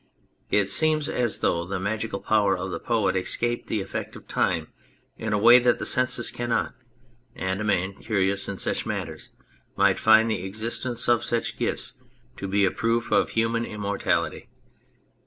It 0.49 0.67
seems 0.67 1.07
as 1.07 1.41
though 1.41 1.63
the 1.63 1.79
magical 1.79 2.19
power 2.19 2.57
of 2.57 2.71
the 2.71 2.79
poet 2.79 3.15
escaped 3.15 3.67
the 3.67 3.81
effect 3.81 4.15
of 4.15 4.27
time 4.27 4.73
in 5.15 5.31
a 5.31 5.37
way 5.37 5.59
that 5.59 5.77
the 5.77 5.85
senses 5.85 6.31
cannot, 6.31 6.73
and 7.35 7.61
a 7.61 7.63
man 7.63 7.93
curious 7.93 8.49
in 8.49 8.57
such 8.57 8.83
matters 8.87 9.29
might 9.75 9.99
find 9.99 10.27
the 10.27 10.43
existence 10.43 11.07
of 11.07 11.23
such 11.23 11.55
gifts 11.55 11.93
to 12.37 12.47
be 12.47 12.65
a 12.65 12.71
proof 12.71 13.11
of 13.11 13.29
human 13.29 13.63
im 13.63 13.81
mortality. 13.81 14.49